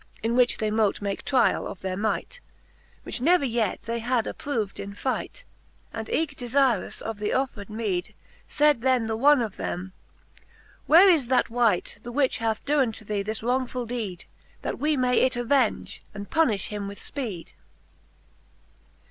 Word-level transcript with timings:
In 0.23 0.35
which 0.35 0.57
they 0.57 0.71
mote 0.71 0.99
make 0.99 1.23
triall 1.23 1.67
of 1.67 1.81
their 1.81 1.95
might, 1.95 2.41
Whidh 3.05 3.21
never 3.21 3.45
yet 3.45 3.83
they 3.83 3.99
had 3.99 4.25
approv'd 4.25 4.79
in 4.79 4.95
fight; 4.95 5.43
And 5.93 6.09
eke 6.09 6.35
defirous 6.35 7.01
of 7.03 7.19
the 7.19 7.29
offred 7.29 7.69
meed: 7.69 8.15
Said 8.47 8.81
then 8.81 9.05
the 9.05 9.15
one 9.15 9.43
of 9.43 9.57
them: 9.57 9.93
Where 10.87 11.07
is 11.07 11.27
that 11.27 11.51
wight. 11.51 11.99
The 12.01 12.11
which 12.11 12.37
hath 12.39 12.65
doen 12.65 12.91
to 12.93 13.05
thee 13.05 13.21
this 13.21 13.41
wrongfuU 13.41 13.85
deed. 13.87 14.25
That 14.63 14.79
we 14.79 14.97
may 14.97 15.19
it 15.19 15.35
avenge, 15.35 16.01
and 16.15 16.27
punifli 16.31 16.69
him 16.69 16.87
with 16.87 16.97
fpeed 16.99 17.49